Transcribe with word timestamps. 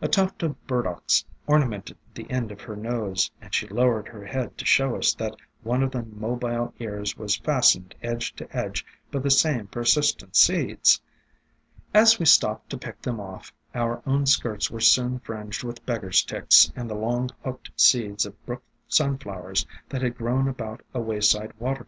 A 0.00 0.06
tuft 0.06 0.44
of 0.44 0.64
Burdocks 0.68 1.24
ornamented 1.48 1.96
the 2.14 2.30
end 2.30 2.52
of 2.52 2.60
her 2.60 2.76
nose, 2.76 3.32
and 3.40 3.52
she 3.52 3.66
lowered 3.66 4.06
her 4.06 4.24
head 4.24 4.56
to 4.58 4.64
show 4.64 4.94
us 4.94 5.12
that 5.14 5.34
one 5.64 5.82
of 5.82 5.90
the 5.90 6.04
mobile 6.04 6.72
ears 6.78 7.16
was 7.18 7.34
fastened 7.34 7.92
edge 8.00 8.32
to 8.36 8.56
edge 8.56 8.86
by 9.10 9.18
the 9.18 9.28
same 9.30 9.66
persistent 9.66 10.36
seeds. 10.36 11.02
As 11.92 12.20
we 12.20 12.26
stopped 12.26 12.70
to 12.70 12.78
pick 12.78 13.02
them 13.02 13.18
off, 13.18 13.52
our 13.74 14.04
own 14.06 14.26
skirts 14.26 14.70
were 14.70 14.78
soon 14.78 15.18
fringed 15.18 15.64
with 15.64 15.84
Beggar's 15.84 16.22
Ticks 16.22 16.72
and 16.76 16.88
the 16.88 16.94
long 16.94 17.30
hooked 17.42 17.72
seeds 17.74 18.24
of 18.24 18.46
Brook 18.46 18.62
Sunflowers 18.86 19.66
that 19.88 20.00
had 20.00 20.16
grown 20.16 20.46
about 20.46 20.80
a 20.94 21.00
wayside 21.00 21.52
water 21.58 21.84